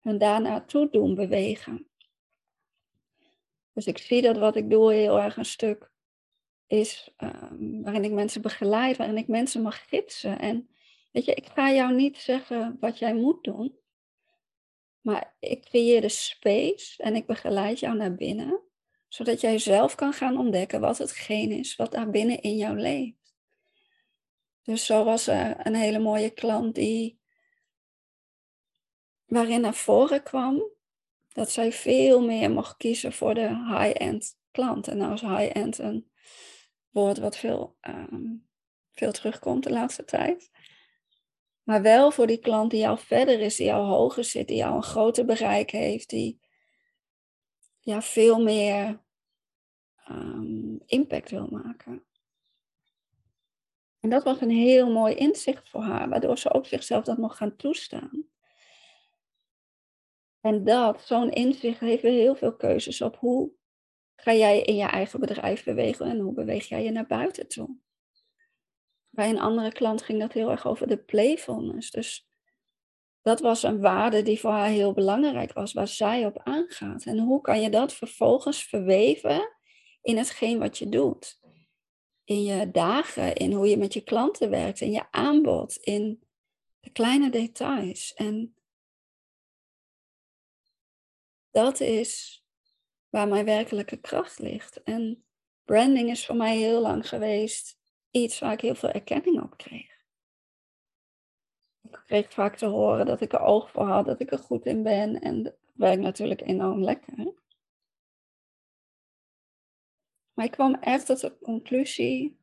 hen 0.00 0.18
daar 0.18 0.40
naartoe 0.40 0.90
doen 0.90 1.14
bewegen. 1.14 1.88
Dus 3.72 3.86
ik 3.86 3.98
zie 3.98 4.22
dat 4.22 4.38
wat 4.38 4.56
ik 4.56 4.70
doe 4.70 4.92
heel 4.92 5.20
erg 5.20 5.36
een 5.36 5.44
stuk 5.44 5.90
is 6.66 7.14
um, 7.18 7.82
waarin 7.82 8.04
ik 8.04 8.12
mensen 8.12 8.42
begeleid, 8.42 8.96
waarin 8.96 9.16
ik 9.16 9.28
mensen 9.28 9.62
mag 9.62 9.88
gidsen. 9.88 10.38
En 10.38 10.68
weet 11.14 11.24
je, 11.24 11.34
ik 11.34 11.46
ga 11.46 11.72
jou 11.72 11.94
niet 11.94 12.18
zeggen 12.18 12.76
wat 12.80 12.98
jij 12.98 13.14
moet 13.14 13.44
doen, 13.44 13.78
maar 15.00 15.36
ik 15.38 15.64
creëer 15.64 16.00
de 16.00 16.08
space 16.08 17.02
en 17.02 17.14
ik 17.14 17.26
begeleid 17.26 17.80
jou 17.80 17.96
naar 17.96 18.14
binnen, 18.14 18.60
zodat 19.08 19.40
jij 19.40 19.58
zelf 19.58 19.94
kan 19.94 20.12
gaan 20.12 20.38
ontdekken 20.38 20.80
wat 20.80 20.98
hetgeen 20.98 21.50
is 21.50 21.76
wat 21.76 21.92
daar 21.92 22.10
binnen 22.10 22.40
in 22.40 22.56
jou 22.56 22.78
leeft. 22.78 23.34
Dus 24.62 24.86
zo 24.86 25.04
was 25.04 25.26
er 25.26 25.66
een 25.66 25.74
hele 25.74 25.98
mooie 25.98 26.30
klant 26.30 26.74
die, 26.74 27.20
waarin 29.26 29.60
naar 29.60 29.74
voren 29.74 30.22
kwam 30.22 30.70
dat 31.28 31.50
zij 31.50 31.72
veel 31.72 32.24
meer 32.24 32.50
mocht 32.50 32.76
kiezen 32.76 33.12
voor 33.12 33.34
de 33.34 33.48
high-end 33.48 34.38
klant. 34.50 34.88
En 34.88 34.96
nou 34.96 35.12
is 35.12 35.20
high-end 35.20 35.78
een 35.78 36.10
woord 36.90 37.18
wat 37.18 37.36
veel, 37.36 37.76
ehm, 37.80 38.34
veel 38.92 39.12
terugkomt 39.12 39.62
de 39.64 39.70
laatste 39.70 40.04
tijd. 40.04 40.50
Maar 41.64 41.82
wel 41.82 42.10
voor 42.10 42.26
die 42.26 42.38
klant 42.38 42.70
die 42.70 42.88
al 42.88 42.96
verder 42.96 43.40
is, 43.40 43.56
die 43.56 43.72
al 43.72 43.86
hoger 43.86 44.24
zit, 44.24 44.48
die 44.48 44.66
al 44.66 44.76
een 44.76 44.82
groter 44.82 45.24
bereik 45.24 45.70
heeft, 45.70 46.08
die 46.10 46.40
ja, 47.80 48.02
veel 48.02 48.42
meer 48.42 49.02
um, 50.08 50.80
impact 50.86 51.30
wil 51.30 51.46
maken. 51.50 52.04
En 54.00 54.10
dat 54.10 54.22
was 54.22 54.40
een 54.40 54.50
heel 54.50 54.92
mooi 54.92 55.14
inzicht 55.14 55.68
voor 55.68 55.82
haar, 55.82 56.08
waardoor 56.08 56.38
ze 56.38 56.52
ook 56.52 56.66
zichzelf 56.66 57.04
dat 57.04 57.18
mocht 57.18 57.36
gaan 57.36 57.56
toestaan. 57.56 58.26
En 60.40 60.64
dat, 60.64 61.02
zo'n 61.02 61.30
inzicht, 61.30 61.80
heeft 61.80 62.02
weer 62.02 62.12
heel 62.12 62.34
veel 62.34 62.56
keuzes 62.56 63.00
op 63.00 63.16
hoe 63.16 63.52
ga 64.16 64.32
jij 64.32 64.62
in 64.62 64.76
je 64.76 64.86
eigen 64.86 65.20
bedrijf 65.20 65.64
bewegen 65.64 66.06
en 66.06 66.18
hoe 66.18 66.32
beweeg 66.32 66.68
jij 66.68 66.84
je 66.84 66.90
naar 66.90 67.06
buiten 67.06 67.48
toe. 67.48 67.76
Bij 69.14 69.28
een 69.28 69.40
andere 69.40 69.72
klant 69.72 70.02
ging 70.02 70.20
dat 70.20 70.32
heel 70.32 70.50
erg 70.50 70.66
over 70.66 70.86
de 70.86 70.96
playfulness. 70.96 71.90
Dus 71.90 72.28
dat 73.22 73.40
was 73.40 73.62
een 73.62 73.80
waarde 73.80 74.22
die 74.22 74.40
voor 74.40 74.50
haar 74.50 74.68
heel 74.68 74.92
belangrijk 74.92 75.52
was, 75.52 75.72
waar 75.72 75.88
zij 75.88 76.26
op 76.26 76.38
aangaat. 76.38 77.04
En 77.04 77.18
hoe 77.18 77.40
kan 77.40 77.60
je 77.60 77.70
dat 77.70 77.94
vervolgens 77.94 78.64
verweven 78.64 79.56
in 80.02 80.16
hetgeen 80.16 80.58
wat 80.58 80.78
je 80.78 80.88
doet? 80.88 81.40
In 82.24 82.42
je 82.42 82.70
dagen, 82.70 83.34
in 83.34 83.52
hoe 83.52 83.68
je 83.68 83.76
met 83.76 83.92
je 83.92 84.00
klanten 84.00 84.50
werkt, 84.50 84.80
in 84.80 84.90
je 84.90 85.10
aanbod, 85.10 85.76
in 85.76 86.22
de 86.80 86.90
kleine 86.90 87.30
details. 87.30 88.14
En 88.14 88.54
dat 91.50 91.80
is 91.80 92.42
waar 93.08 93.28
mijn 93.28 93.44
werkelijke 93.44 93.96
kracht 93.96 94.38
ligt. 94.38 94.82
En 94.82 95.24
branding 95.64 96.10
is 96.10 96.26
voor 96.26 96.36
mij 96.36 96.56
heel 96.56 96.80
lang 96.80 97.08
geweest 97.08 97.82
iets 98.14 98.38
waar 98.38 98.52
ik 98.52 98.60
heel 98.60 98.74
veel 98.74 98.90
erkenning 98.90 99.42
op 99.42 99.56
kreeg. 99.56 100.02
Ik 101.82 102.02
kreeg 102.06 102.32
vaak 102.32 102.56
te 102.56 102.66
horen 102.66 103.06
dat 103.06 103.20
ik 103.20 103.32
er 103.32 103.40
oog 103.40 103.70
voor 103.70 103.86
had, 103.86 104.06
dat 104.06 104.20
ik 104.20 104.32
er 104.32 104.38
goed 104.38 104.66
in 104.66 104.82
ben. 104.82 105.20
En 105.20 105.42
dat 105.42 105.56
werkt 105.74 106.02
natuurlijk 106.02 106.40
enorm 106.40 106.82
lekker. 106.82 107.34
Maar 110.32 110.44
ik 110.44 110.50
kwam 110.50 110.74
echt 110.74 111.06
tot 111.06 111.20
de 111.20 111.38
conclusie 111.38 112.38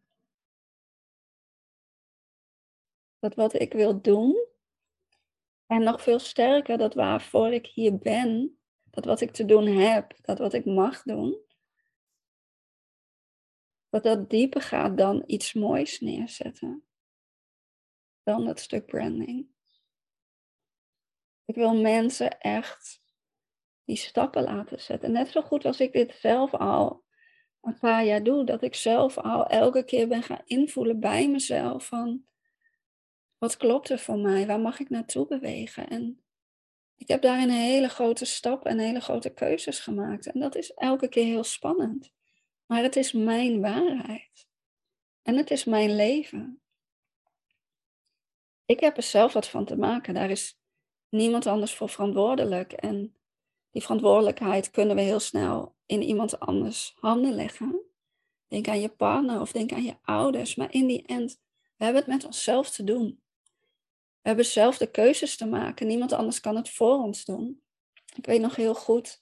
dat 3.19 3.35
wat 3.35 3.53
ik 3.53 3.73
wil 3.73 4.01
doen, 4.01 4.47
en 5.65 5.83
nog 5.83 6.01
veel 6.01 6.19
sterker 6.19 6.77
dat 6.77 6.93
waarvoor 6.93 7.51
ik 7.51 7.65
hier 7.65 7.97
ben, 7.97 8.59
dat 8.83 9.05
wat 9.05 9.21
ik 9.21 9.31
te 9.31 9.45
doen 9.45 9.65
heb, 9.65 10.17
dat 10.21 10.37
wat 10.37 10.53
ik 10.53 10.65
mag 10.65 11.03
doen, 11.03 11.37
dat 13.91 14.03
dat 14.03 14.29
dieper 14.29 14.62
gaat 14.62 14.98
dan 14.98 15.24
iets 15.25 15.53
moois 15.53 16.00
neerzetten. 16.00 16.83
Dan 18.24 18.48
het 18.48 18.60
stuk 18.60 18.86
branding. 18.86 19.48
Ik 21.45 21.55
wil 21.55 21.81
mensen 21.81 22.39
echt 22.39 23.01
die 23.83 23.95
stappen 23.95 24.43
laten 24.43 24.81
zetten. 24.81 25.12
Net 25.12 25.29
zo 25.29 25.41
goed 25.41 25.65
als 25.65 25.79
ik 25.79 25.93
dit 25.93 26.15
zelf 26.19 26.53
al 26.53 27.03
een 27.62 27.79
paar 27.79 28.05
jaar 28.05 28.24
doe, 28.24 28.45
dat 28.45 28.62
ik 28.62 28.75
zelf 28.75 29.17
al 29.17 29.48
elke 29.48 29.83
keer 29.83 30.07
ben 30.07 30.24
gaan 30.24 30.41
invoelen 30.45 31.00
bij 31.00 31.29
mezelf 31.29 31.86
van 31.88 32.25
wat 33.38 33.57
klopt 33.57 33.89
er 33.89 34.00
voor 34.00 34.17
mij, 34.17 34.48
waar 34.48 34.60
mag 34.60 34.79
ik 34.79 34.89
naartoe 34.89 35.27
bewegen 35.27 35.88
en 35.88 36.24
ik 36.98 37.07
heb 37.07 37.21
daarin 37.21 37.50
een 37.50 37.55
hele 37.55 37.89
grote 37.89 38.25
stap 38.25 38.65
en 38.65 38.79
hele 38.79 39.00
grote 39.00 39.33
keuzes 39.33 39.79
gemaakt. 39.79 40.31
En 40.31 40.39
dat 40.39 40.55
is 40.55 40.74
elke 40.74 41.07
keer 41.07 41.25
heel 41.25 41.43
spannend. 41.43 42.12
Maar 42.71 42.83
het 42.83 42.95
is 42.95 43.11
mijn 43.11 43.61
waarheid. 43.61 44.47
En 45.21 45.37
het 45.37 45.51
is 45.51 45.63
mijn 45.63 45.95
leven. 45.95 46.61
Ik 48.65 48.79
heb 48.79 48.97
er 48.97 49.03
zelf 49.03 49.33
wat 49.33 49.47
van 49.47 49.65
te 49.65 49.75
maken. 49.75 50.13
Daar 50.13 50.29
is 50.29 50.59
niemand 51.09 51.45
anders 51.45 51.75
voor 51.75 51.89
verantwoordelijk. 51.89 52.71
En 52.71 53.17
die 53.69 53.81
verantwoordelijkheid 53.81 54.69
kunnen 54.69 54.95
we 54.95 55.01
heel 55.01 55.19
snel 55.19 55.75
in 55.85 56.01
iemand 56.01 56.39
anders 56.39 56.93
handen 56.99 57.33
leggen. 57.33 57.81
Denk 58.47 58.67
aan 58.67 58.81
je 58.81 58.89
partner 58.89 59.41
of 59.41 59.51
denk 59.51 59.71
aan 59.71 59.83
je 59.83 59.97
ouders. 60.01 60.55
Maar 60.55 60.73
in 60.73 60.87
die 60.87 61.05
end, 61.05 61.39
we 61.77 61.83
hebben 61.83 62.01
het 62.01 62.11
met 62.11 62.25
onszelf 62.25 62.69
te 62.69 62.83
doen. 62.83 63.23
We 64.21 64.27
hebben 64.27 64.45
zelf 64.45 64.77
de 64.77 64.91
keuzes 64.91 65.37
te 65.37 65.45
maken. 65.45 65.87
Niemand 65.87 66.11
anders 66.11 66.39
kan 66.39 66.55
het 66.55 66.69
voor 66.69 67.03
ons 67.03 67.25
doen. 67.25 67.63
Ik 68.15 68.25
weet 68.25 68.41
nog 68.41 68.55
heel 68.55 68.75
goed 68.75 69.21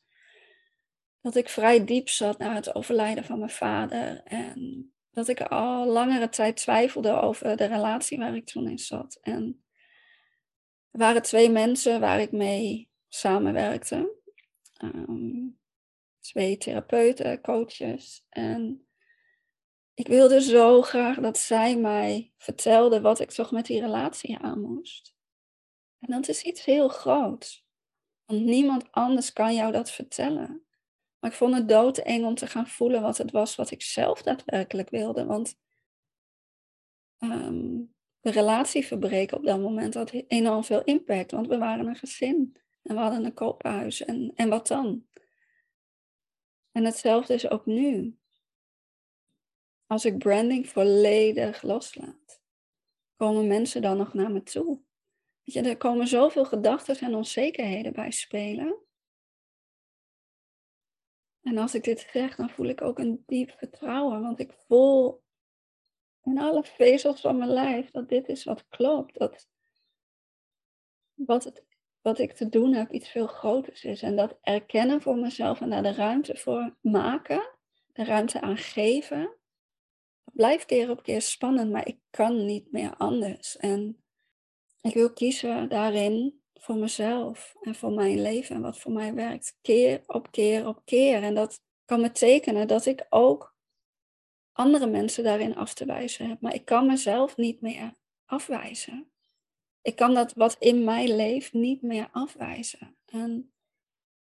dat 1.21 1.35
ik 1.35 1.49
vrij 1.49 1.85
diep 1.85 2.09
zat 2.09 2.37
na 2.37 2.53
het 2.53 2.75
overlijden 2.75 3.23
van 3.23 3.39
mijn 3.39 3.51
vader. 3.51 4.23
En 4.23 4.91
dat 5.11 5.27
ik 5.27 5.41
al 5.41 5.85
langere 5.85 6.29
tijd 6.29 6.57
twijfelde 6.57 7.11
over 7.11 7.57
de 7.57 7.65
relatie 7.65 8.17
waar 8.17 8.35
ik 8.35 8.45
toen 8.45 8.69
in 8.69 8.79
zat. 8.79 9.17
En 9.21 9.63
er 10.91 10.99
waren 10.99 11.21
twee 11.21 11.49
mensen 11.49 11.99
waar 11.99 12.19
ik 12.19 12.31
mee 12.31 12.89
samenwerkte. 13.07 14.17
Um, 14.83 15.59
twee 16.19 16.57
therapeuten, 16.57 17.41
coaches. 17.41 18.25
En 18.29 18.87
ik 19.93 20.07
wilde 20.07 20.41
zo 20.41 20.81
graag 20.81 21.17
dat 21.19 21.37
zij 21.37 21.77
mij 21.77 22.33
vertelde 22.37 23.01
wat 23.01 23.19
ik 23.19 23.31
toch 23.31 23.51
met 23.51 23.65
die 23.65 23.79
relatie 23.79 24.37
aan 24.37 24.61
moest. 24.61 25.15
En 25.99 26.11
dat 26.11 26.27
is 26.27 26.41
iets 26.41 26.65
heel 26.65 26.87
groots. 26.87 27.65
Want 28.25 28.41
niemand 28.41 28.91
anders 28.91 29.33
kan 29.33 29.55
jou 29.55 29.71
dat 29.71 29.91
vertellen. 29.91 30.63
Maar 31.19 31.29
ik 31.29 31.37
vond 31.37 31.53
het 31.53 31.69
doodeng 31.69 32.25
om 32.25 32.35
te 32.35 32.47
gaan 32.47 32.67
voelen 32.67 33.01
wat 33.01 33.17
het 33.17 33.31
was 33.31 33.55
wat 33.55 33.71
ik 33.71 33.81
zelf 33.81 34.21
daadwerkelijk 34.21 34.89
wilde. 34.89 35.25
Want 35.25 35.55
ehm, 37.17 37.81
de 38.19 38.31
relatie 38.31 38.85
verbreken 38.85 39.37
op 39.37 39.45
dat 39.45 39.59
moment 39.59 39.93
had 39.93 40.11
enorm 40.11 40.63
veel 40.63 40.83
impact. 40.83 41.31
Want 41.31 41.47
we 41.47 41.57
waren 41.57 41.87
een 41.87 41.95
gezin. 41.95 42.55
En 42.81 42.95
we 42.95 43.01
hadden 43.01 43.25
een 43.25 43.33
koophuis. 43.33 44.05
En, 44.05 44.31
en 44.35 44.49
wat 44.49 44.67
dan? 44.67 45.07
En 46.71 46.85
hetzelfde 46.85 47.33
is 47.33 47.49
ook 47.49 47.65
nu 47.65 48.19
als 49.89 50.05
ik 50.05 50.17
branding 50.17 50.69
volledig 50.69 51.61
loslaat, 51.61 52.41
komen 53.15 53.47
mensen 53.47 53.81
dan 53.81 53.97
nog 53.97 54.13
naar 54.13 54.31
me 54.31 54.43
toe? 54.43 54.79
Weet 55.43 55.53
je, 55.55 55.61
er 55.61 55.77
komen 55.77 56.07
zoveel 56.07 56.45
gedachten 56.45 56.99
en 56.99 57.15
onzekerheden 57.15 57.93
bij 57.93 58.11
spelen. 58.11 58.77
En 61.41 61.57
als 61.57 61.75
ik 61.75 61.83
dit 61.83 62.07
zeg, 62.11 62.35
dan 62.35 62.49
voel 62.49 62.65
ik 62.65 62.81
ook 62.81 62.99
een 62.99 63.23
diep 63.25 63.51
vertrouwen, 63.51 64.21
want 64.21 64.39
ik 64.39 64.53
voel 64.67 65.23
in 66.23 66.39
alle 66.39 66.63
vezels 66.63 67.21
van 67.21 67.37
mijn 67.37 67.49
lijf 67.49 67.91
dat 67.91 68.09
dit 68.09 68.27
is 68.27 68.43
wat 68.43 68.67
klopt. 68.67 69.19
Dat 69.19 69.47
wat, 71.25 71.43
het, 71.43 71.63
wat 72.01 72.19
ik 72.19 72.33
te 72.33 72.49
doen 72.49 72.73
heb 72.73 72.91
iets 72.91 73.09
veel 73.09 73.27
groters 73.27 73.83
is. 73.83 74.01
En 74.01 74.15
dat 74.15 74.37
erkennen 74.41 75.01
voor 75.01 75.17
mezelf 75.17 75.61
en 75.61 75.69
daar 75.69 75.83
de 75.83 75.93
ruimte 75.93 76.35
voor 76.35 76.75
maken, 76.81 77.49
de 77.93 78.03
ruimte 78.03 78.41
aan 78.41 78.57
geven, 78.57 79.35
blijft 80.23 80.65
keer 80.65 80.89
op 80.89 81.03
keer 81.03 81.21
spannend, 81.21 81.71
maar 81.71 81.87
ik 81.87 81.99
kan 82.09 82.45
niet 82.45 82.71
meer 82.71 82.95
anders. 82.97 83.57
En 83.57 84.03
ik 84.81 84.93
wil 84.93 85.13
kiezen 85.13 85.69
daarin 85.69 86.41
voor 86.59 86.75
mezelf 86.75 87.55
en 87.61 87.75
voor 87.75 87.91
mijn 87.91 88.21
leven 88.21 88.55
en 88.55 88.61
wat 88.61 88.79
voor 88.79 88.91
mij 88.91 89.13
werkt. 89.13 89.57
Keer 89.61 90.03
op 90.07 90.31
keer 90.31 90.67
op 90.67 90.81
keer. 90.85 91.23
En 91.23 91.35
dat 91.35 91.61
kan 91.85 92.01
betekenen 92.01 92.67
dat 92.67 92.85
ik 92.85 93.05
ook 93.09 93.55
andere 94.51 94.87
mensen 94.87 95.23
daarin 95.23 95.55
af 95.55 95.73
te 95.73 95.85
wijzen 95.85 96.29
heb. 96.29 96.41
Maar 96.41 96.53
ik 96.53 96.65
kan 96.65 96.87
mezelf 96.87 97.37
niet 97.37 97.61
meer 97.61 97.93
afwijzen. 98.25 99.11
Ik 99.81 99.95
kan 99.95 100.13
dat 100.13 100.33
wat 100.33 100.55
in 100.59 100.83
mij 100.83 101.15
leeft 101.15 101.53
niet 101.53 101.81
meer 101.81 102.09
afwijzen. 102.11 102.97
En 103.05 103.53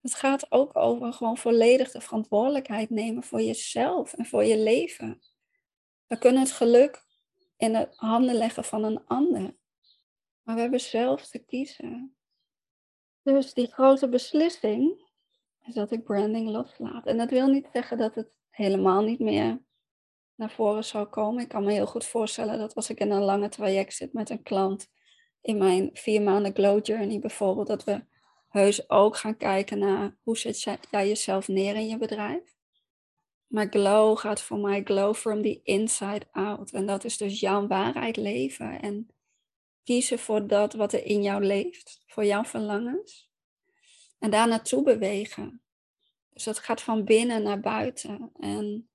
het 0.00 0.14
gaat 0.14 0.52
ook 0.52 0.76
over 0.76 1.12
gewoon 1.12 1.37
volledig 1.37 1.90
de 1.90 2.00
verantwoordelijkheid 2.00 2.90
nemen 2.90 3.23
voor 3.23 3.40
jezelf 3.40 4.12
en 4.12 4.26
voor 4.26 4.44
je 4.44 4.58
leven. 4.58 5.23
We 6.06 6.18
kunnen 6.18 6.42
het 6.42 6.52
geluk 6.52 7.04
in 7.56 7.73
de 7.73 7.88
handen 7.94 8.35
leggen 8.35 8.64
van 8.64 8.85
een 8.85 9.06
ander. 9.06 9.56
Maar 10.42 10.54
we 10.54 10.61
hebben 10.61 10.80
zelf 10.80 11.26
te 11.26 11.38
kiezen. 11.38 12.17
Dus 13.35 13.54
die 13.54 13.73
grote 13.73 14.08
beslissing 14.08 15.06
is 15.64 15.75
dat 15.75 15.90
ik 15.90 16.04
branding 16.04 16.49
loslaat. 16.49 17.06
En 17.06 17.16
dat 17.16 17.30
wil 17.30 17.47
niet 17.47 17.68
zeggen 17.73 17.99
dat 17.99 18.14
het 18.14 18.30
helemaal 18.50 19.02
niet 19.02 19.18
meer 19.18 19.62
naar 20.35 20.50
voren 20.50 20.85
zou 20.85 21.06
komen. 21.06 21.42
Ik 21.42 21.49
kan 21.49 21.64
me 21.64 21.73
heel 21.73 21.87
goed 21.87 22.04
voorstellen 22.04 22.58
dat 22.58 22.75
als 22.75 22.90
ik 22.90 23.00
in 23.00 23.11
een 23.11 23.23
lange 23.23 23.49
traject 23.49 23.94
zit 23.94 24.12
met 24.12 24.30
een 24.30 24.42
klant, 24.42 24.90
in 25.40 25.58
mijn 25.58 25.90
vier 25.92 26.23
maanden 26.23 26.54
glow 26.54 26.87
journey 26.87 27.18
bijvoorbeeld, 27.18 27.66
dat 27.66 27.85
we 27.85 28.04
heus 28.49 28.90
ook 28.90 29.16
gaan 29.16 29.37
kijken 29.37 29.78
naar 29.78 30.16
hoe 30.23 30.37
zet 30.37 30.87
jij 30.90 31.08
jezelf 31.08 31.49
neer 31.49 31.75
in 31.75 31.88
je 31.88 31.99
bedrijf. 31.99 32.56
Maar 33.47 33.66
glow 33.70 34.18
gaat 34.18 34.40
voor 34.40 34.58
mij 34.58 34.82
glow 34.82 35.14
from 35.14 35.42
the 35.42 35.61
inside 35.62 36.26
out. 36.30 36.70
En 36.70 36.87
dat 36.87 37.04
is 37.04 37.16
dus 37.16 37.40
jouw 37.40 37.66
waarheid 37.66 38.16
leven. 38.16 38.80
En 38.80 39.08
kiezen 39.85 40.18
voor 40.18 40.47
dat 40.47 40.73
wat 40.73 40.92
er 40.92 41.04
in 41.04 41.23
jou 41.23 41.44
leeft. 41.44 42.02
Voor 42.06 42.25
jouw 42.25 42.44
verlangens. 42.44 43.30
En 44.18 44.30
daar 44.30 44.49
naartoe 44.49 44.82
bewegen. 44.82 45.62
Dus 46.32 46.44
dat 46.44 46.58
gaat 46.58 46.82
van 46.82 47.04
binnen 47.04 47.42
naar 47.42 47.61
buiten. 47.61 48.30
En 48.40 48.88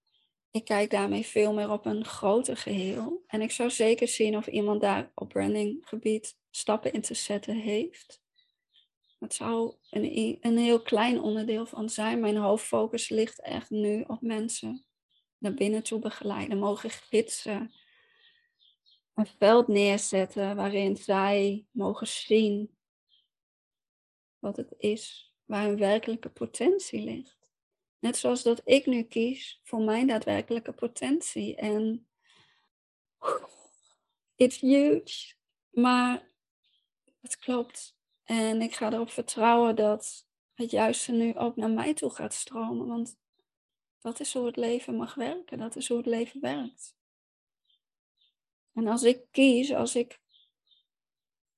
ik 0.52 0.66
kijk 0.66 0.90
daarmee 0.90 1.26
veel 1.26 1.54
meer 1.54 1.72
op 1.72 1.86
een 1.86 2.06
groter 2.06 2.58
geheel. 2.58 3.24
En 3.28 3.42
ik 3.42 3.52
zou 3.52 3.70
zeker 3.70 4.08
zien 4.08 4.38
of 4.38 4.48
iemand 4.48 4.82
daar 4.82 5.12
op 5.16 5.30
brandinggebied 5.30 6.38
stappen 6.50 6.94
in 6.94 7.02
te 7.02 7.14
zetten 7.14 7.56
heeft. 7.56 8.22
Het 9.20 9.34
zou 9.34 9.76
een, 9.90 10.38
een 10.42 10.58
heel 10.58 10.82
klein 10.82 11.22
onderdeel 11.22 11.66
van 11.66 11.90
zijn. 11.90 12.20
Mijn 12.20 12.38
hoofdfocus 12.38 13.10
ligt 13.10 13.42
echt 13.42 13.70
nu 13.70 14.04
op 14.08 14.22
mensen 14.22 14.86
naar 15.38 15.54
binnen 15.54 15.84
toe 15.84 16.00
begeleiden, 16.00 16.58
mogen 16.58 16.90
gidsen, 16.90 17.74
een 19.14 19.28
veld 19.28 19.68
neerzetten 19.68 20.56
waarin 20.56 20.98
zij 20.98 21.66
mogen 21.72 22.08
zien 22.08 22.78
wat 24.40 24.58
het 24.58 24.76
is, 24.78 25.34
waar 25.46 25.66
hun 25.66 25.78
werkelijke 25.78 26.30
potentie 26.30 27.02
ligt. 27.02 27.52
Net 28.00 28.18
zoals 28.18 28.44
dat 28.44 28.62
ik 28.64 28.86
nu 28.86 29.04
kies 29.04 29.60
voor 29.64 29.82
mijn 29.82 30.08
daadwerkelijke 30.08 30.74
potentie. 30.74 31.56
En 31.56 32.08
it's 34.36 34.60
huge, 34.60 35.34
maar 35.70 36.32
het 37.22 37.38
klopt. 37.38 37.98
En 38.24 38.62
ik 38.62 38.76
ga 38.76 38.92
erop 38.92 39.10
vertrouwen 39.10 39.76
dat 39.76 40.28
het 40.54 40.72
juiste 40.72 41.12
nu 41.12 41.36
ook 41.36 41.56
naar 41.56 41.70
mij 41.70 41.94
toe 41.94 42.10
gaat 42.10 42.34
stromen. 42.34 42.88
Want 42.88 43.18
dat 44.00 44.20
is 44.20 44.34
hoe 44.34 44.46
het 44.46 44.56
leven 44.56 44.96
mag 44.96 45.16
werken. 45.16 45.58
Dat 45.58 45.76
is 45.76 45.88
hoe 45.88 45.98
het 45.98 46.06
leven 46.06 46.42
werkt. 46.42 46.96
En 48.74 48.88
als 48.88 49.04
ik 49.04 49.26
kies, 49.32 49.74
als 49.74 49.96
ik 49.96 50.20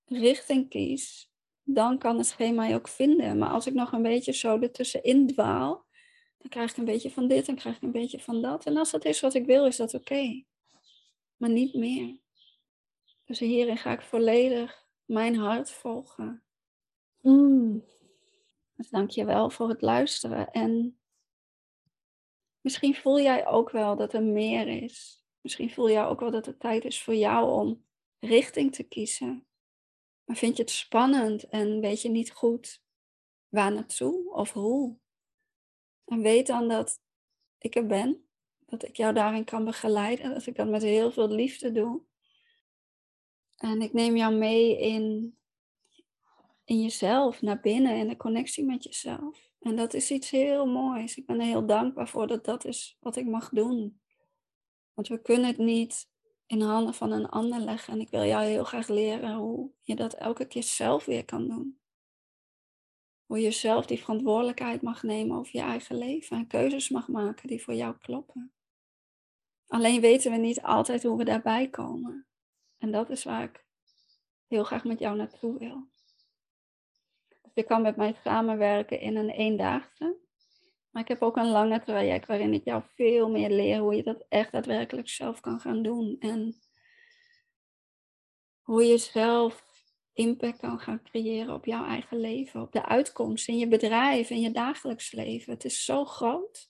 richting 0.05 0.69
kies, 0.69 1.31
dan 1.63 1.97
kan 1.97 2.17
het 2.17 2.31
geen 2.31 2.55
mij 2.55 2.75
ook 2.75 2.87
vinden. 2.87 3.37
Maar 3.37 3.49
als 3.49 3.67
ik 3.67 3.73
nog 3.73 3.91
een 3.91 4.01
beetje 4.01 4.31
zo 4.31 4.59
ertussenin 4.59 5.27
dwaal, 5.27 5.85
dan 6.37 6.49
krijg 6.49 6.71
ik 6.71 6.77
een 6.77 6.85
beetje 6.85 7.11
van 7.11 7.27
dit 7.27 7.47
en 7.47 7.55
krijg 7.55 7.75
ik 7.75 7.81
een 7.81 7.91
beetje 7.91 8.19
van 8.19 8.41
dat. 8.41 8.65
En 8.65 8.77
als 8.77 8.91
dat 8.91 9.05
is 9.05 9.19
wat 9.19 9.33
ik 9.33 9.45
wil, 9.45 9.65
is 9.65 9.75
dat 9.75 9.93
oké. 9.93 10.43
Maar 11.37 11.49
niet 11.49 11.73
meer. 11.73 12.19
Dus 13.25 13.39
hierin 13.39 13.77
ga 13.77 13.91
ik 13.91 14.01
volledig 14.01 14.87
mijn 15.05 15.35
hart 15.35 15.71
volgen. 15.71 16.43
Mm. 17.21 17.83
Dus 18.75 18.89
dank 18.89 19.09
je 19.09 19.25
wel 19.25 19.49
voor 19.49 19.69
het 19.69 19.81
luisteren. 19.81 20.51
En 20.51 20.99
misschien 22.61 22.95
voel 22.95 23.19
jij 23.19 23.47
ook 23.47 23.71
wel 23.71 23.95
dat 23.95 24.13
er 24.13 24.23
meer 24.23 24.67
is. 24.67 25.24
Misschien 25.45 25.71
voel 25.71 25.89
jij 25.89 26.05
ook 26.05 26.19
wel 26.19 26.31
dat 26.31 26.45
het 26.45 26.59
tijd 26.59 26.85
is 26.85 27.03
voor 27.03 27.15
jou 27.15 27.51
om 27.51 27.85
richting 28.19 28.75
te 28.75 28.83
kiezen. 28.83 29.47
Maar 30.23 30.35
vind 30.35 30.57
je 30.57 30.61
het 30.61 30.71
spannend 30.71 31.47
en 31.47 31.79
weet 31.79 32.01
je 32.01 32.09
niet 32.09 32.31
goed 32.31 32.83
waar 33.49 33.73
naartoe 33.73 34.33
of 34.33 34.51
hoe? 34.53 34.97
En 36.05 36.21
weet 36.21 36.47
dan 36.47 36.67
dat 36.67 37.01
ik 37.57 37.75
er 37.75 37.85
ben, 37.85 38.25
dat 38.65 38.83
ik 38.83 38.95
jou 38.95 39.13
daarin 39.13 39.43
kan 39.43 39.65
begeleiden, 39.65 40.33
dat 40.33 40.45
ik 40.45 40.55
dat 40.55 40.67
met 40.67 40.81
heel 40.81 41.11
veel 41.11 41.29
liefde 41.29 41.71
doe. 41.71 42.01
En 43.55 43.81
ik 43.81 43.93
neem 43.93 44.17
jou 44.17 44.35
mee 44.35 44.79
in, 44.79 45.37
in 46.63 46.81
jezelf, 46.81 47.41
naar 47.41 47.59
binnen, 47.59 47.97
in 47.97 48.07
de 48.07 48.17
connectie 48.17 48.65
met 48.65 48.83
jezelf. 48.83 49.51
En 49.59 49.75
dat 49.75 49.93
is 49.93 50.11
iets 50.11 50.29
heel 50.29 50.65
moois. 50.65 51.17
Ik 51.17 51.25
ben 51.25 51.39
er 51.39 51.45
heel 51.45 51.65
dankbaar 51.65 52.07
voor 52.07 52.27
dat 52.27 52.45
dat 52.45 52.65
is 52.65 52.97
wat 52.99 53.15
ik 53.15 53.25
mag 53.25 53.49
doen. 53.49 54.03
Want 54.95 55.07
we 55.07 55.21
kunnen 55.21 55.47
het 55.47 55.57
niet 55.57 56.07
in 56.45 56.61
handen 56.61 56.93
van 56.93 57.11
een 57.11 57.29
ander 57.29 57.59
leggen. 57.59 57.93
En 57.93 57.99
ik 57.99 58.09
wil 58.09 58.23
jou 58.23 58.45
heel 58.45 58.63
graag 58.63 58.87
leren 58.87 59.35
hoe 59.35 59.71
je 59.81 59.95
dat 59.95 60.13
elke 60.13 60.45
keer 60.45 60.63
zelf 60.63 61.05
weer 61.05 61.25
kan 61.25 61.47
doen. 61.47 61.79
Hoe 63.25 63.39
je 63.39 63.51
zelf 63.51 63.85
die 63.85 63.99
verantwoordelijkheid 63.99 64.81
mag 64.81 65.03
nemen 65.03 65.37
over 65.37 65.55
je 65.55 65.61
eigen 65.61 65.97
leven 65.97 66.37
en 66.37 66.47
keuzes 66.47 66.89
mag 66.89 67.07
maken 67.07 67.47
die 67.47 67.63
voor 67.63 67.73
jou 67.73 67.97
kloppen. 67.97 68.53
Alleen 69.67 70.01
weten 70.01 70.31
we 70.31 70.37
niet 70.37 70.61
altijd 70.61 71.03
hoe 71.03 71.17
we 71.17 71.23
daarbij 71.23 71.69
komen. 71.69 72.27
En 72.77 72.91
dat 72.91 73.09
is 73.09 73.23
waar 73.23 73.43
ik 73.43 73.65
heel 74.47 74.63
graag 74.63 74.83
met 74.83 74.99
jou 74.99 75.17
naartoe 75.17 75.57
wil. 75.57 75.87
Dus 77.41 77.51
je 77.53 77.63
kan 77.63 77.81
met 77.81 77.95
mij 77.95 78.15
samenwerken 78.23 78.99
in 78.99 79.15
een 79.15 79.29
eendaagse. 79.29 80.24
Maar 80.95 81.03
ik 81.03 81.09
heb 81.09 81.21
ook 81.21 81.37
een 81.37 81.49
lange 81.49 81.83
traject 81.83 82.27
waarin 82.27 82.53
ik 82.53 82.63
jou 82.63 82.83
veel 82.95 83.29
meer 83.29 83.49
leer 83.49 83.79
hoe 83.79 83.95
je 83.95 84.03
dat 84.03 84.25
echt 84.29 84.51
daadwerkelijk 84.51 85.09
zelf 85.09 85.39
kan 85.39 85.59
gaan 85.59 85.83
doen. 85.83 86.15
En 86.19 86.55
hoe 88.61 88.83
je 88.83 88.97
zelf 88.97 89.65
impact 90.13 90.59
kan 90.59 90.79
gaan 90.79 91.03
creëren 91.03 91.53
op 91.53 91.65
jouw 91.65 91.85
eigen 91.85 92.19
leven, 92.19 92.61
op 92.61 92.71
de 92.71 92.85
uitkomst 92.85 93.47
in 93.47 93.57
je 93.57 93.67
bedrijf, 93.67 94.29
in 94.29 94.41
je 94.41 94.51
dagelijks 94.51 95.11
leven. 95.11 95.53
Het 95.53 95.65
is 95.65 95.85
zo 95.85 96.05
groot, 96.05 96.69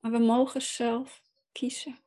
maar 0.00 0.10
we 0.10 0.18
mogen 0.18 0.62
zelf 0.62 1.22
kiezen. 1.52 2.03